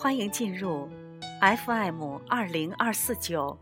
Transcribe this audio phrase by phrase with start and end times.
[0.00, 0.88] 欢迎进入
[1.42, 3.58] FM 二零二四九，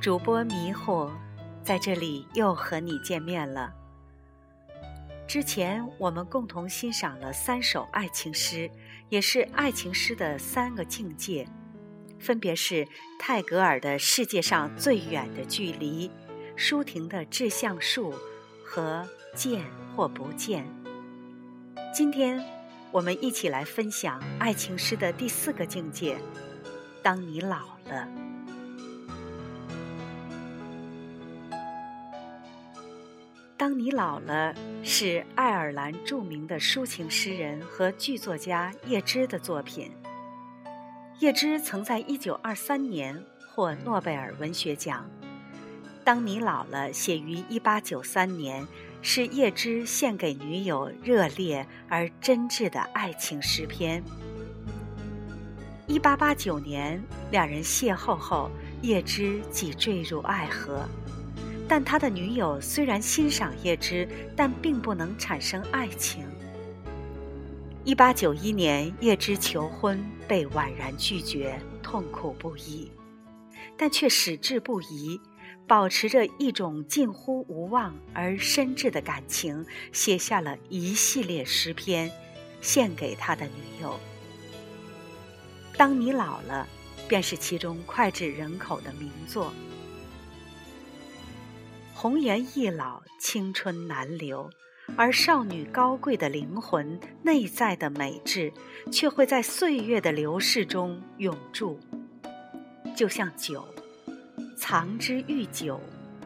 [0.00, 1.08] 主播迷惑
[1.62, 3.72] 在这里又和你见面了。
[5.24, 8.68] 之前我们共同欣赏了三首爱情诗，
[9.08, 11.46] 也是爱情诗的三个境界，
[12.18, 12.84] 分别是
[13.16, 16.08] 泰戈尔的《世界上最远的距离》，
[16.56, 18.12] 舒婷的《致橡树》
[18.64, 19.06] 和
[19.36, 20.66] 《见或不见》。
[21.94, 22.44] 今天。
[22.92, 26.18] 我们一起来分享爱情诗的第四个境界：
[27.02, 28.06] 当你老了。
[33.56, 39.90] 当你老了是爱尔兰著名的抒情诗人和剧作家叶芝的作品。
[41.20, 45.08] 叶芝曾在一九二三年获诺贝尔文学奖。
[46.04, 48.66] 当你老了写于一八九三年。
[49.04, 54.00] 是叶芝献给女友热烈而真挚的爱情诗篇。
[55.88, 58.48] 一八八九年，两人邂逅后，
[58.80, 60.86] 叶芝即坠入爱河。
[61.68, 66.24] 但他的女友虽然欣赏叶芝，但并不能产生爱情。
[67.82, 72.88] 一八九一年，叶芝求婚被婉然拒绝，痛苦不已，
[73.76, 75.20] 但却矢志不移。
[75.72, 82.12] 保持着一种近乎无望而深挚的感情，写下了一系列诗篇，
[82.60, 83.98] 献给他的女友。
[85.78, 86.68] 当你老了，
[87.08, 89.50] 便是其中脍炙人口的名作。
[91.94, 94.50] 红颜易老，青春难留，
[94.94, 98.52] 而少女高贵的灵魂、内在的美质，
[98.92, 101.80] 却会在岁月的流逝中永驻，
[102.94, 103.66] 就像酒。
[104.64, 105.80] 藏之愈久，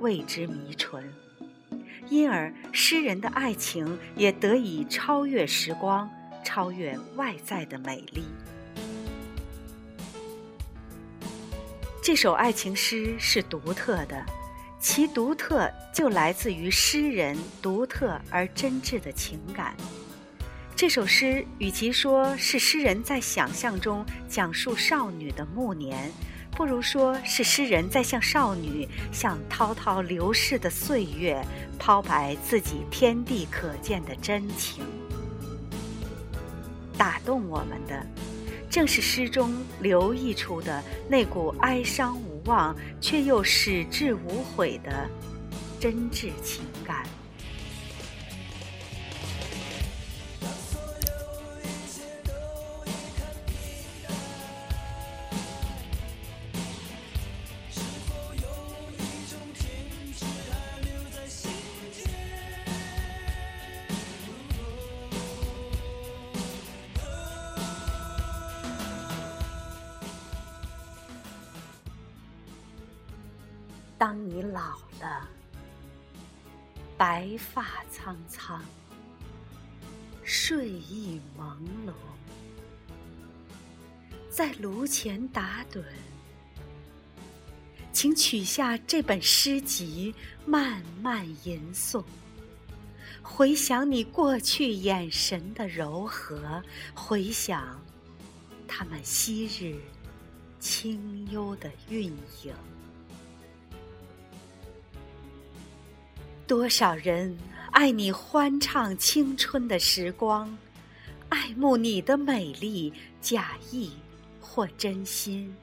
[0.00, 1.02] 谓之弥醇。
[2.10, 6.06] 因而，诗人的爱情也得以超越时光，
[6.44, 8.24] 超越外在的美丽。
[12.02, 14.22] 这首爱情诗是独特的，
[14.78, 19.74] 其独特就来自于诗人独特而真挚的情感。
[20.76, 26.12] 这首诗与其说是诗人在想象中讲述少女的暮年。
[26.50, 31.40] 不如说是诗人在向少女、向滔滔流逝的岁月
[31.78, 34.84] 抛白自己天地可见的真情。
[36.96, 38.04] 打动我们的，
[38.68, 45.08] 正是诗中流溢出的那股哀伤无望却又矢志无悔的
[45.78, 47.06] 真挚情感。
[73.98, 75.28] 当你老了，
[76.96, 78.62] 白发苍苍，
[80.22, 81.92] 睡意朦胧，
[84.30, 85.82] 在炉前打盹，
[87.92, 90.14] 请取下这本诗集，
[90.46, 92.04] 慢慢吟诵，
[93.20, 96.62] 回想你过去眼神的柔和，
[96.94, 97.82] 回想
[98.68, 99.76] 他们昔日
[100.60, 102.04] 清幽的韵
[102.44, 102.54] 影。
[106.48, 107.36] 多少人
[107.72, 110.56] 爱你欢畅青春的时光，
[111.28, 113.92] 爱慕你的美丽，假意
[114.40, 115.54] 或真心。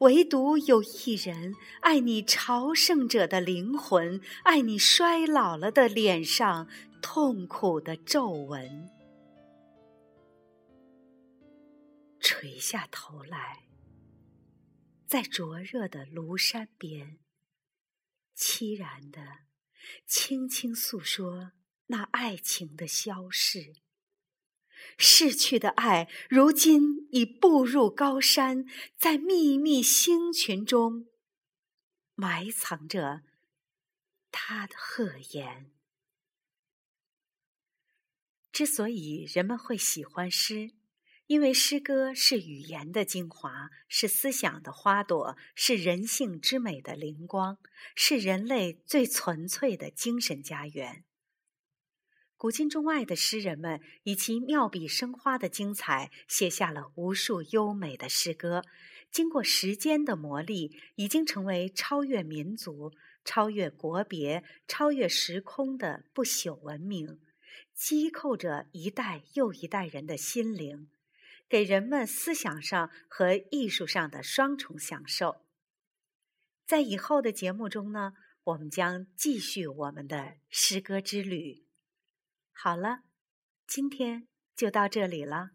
[0.00, 6.68] 唯独有一人爱你朝圣者的灵魂，爱你衰老了的脸上
[7.00, 8.90] 痛苦的皱纹。
[12.20, 13.62] 垂下头来，
[15.06, 17.16] 在灼热的庐山边，
[18.36, 19.20] 凄然的。
[20.06, 21.52] 轻轻诉说
[21.86, 23.74] 那爱情的消逝，
[24.96, 31.08] 逝去的爱，如今已步入高山，在密密星群中
[32.14, 33.22] 埋藏着
[34.30, 35.72] 他的贺言。
[38.50, 40.72] 之所以人们会喜欢诗。
[41.32, 47.56] 因为诗歌是语言的精华，是思想的花朵，是人性之美的灵光，
[47.96, 51.04] 是人类最纯粹的精神家园。
[52.36, 58.62] 古今中外的诗人们以其妙笔生花的精彩，写下了无数优美的诗歌。
[59.10, 62.92] 经过时间的磨砺，已经成为超越民族、
[63.24, 67.18] 超越国别、超越时空的不朽文明，
[67.72, 70.88] 击扣着一代又一代人的心灵。
[71.52, 75.44] 给人们思想上和艺术上的双重享受。
[76.64, 78.14] 在以后的节目中呢，
[78.44, 81.66] 我们将继续我们的诗歌之旅。
[82.54, 83.02] 好了，
[83.66, 85.50] 今天就到这里了。